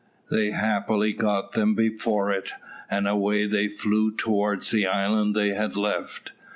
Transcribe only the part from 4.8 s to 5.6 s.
island they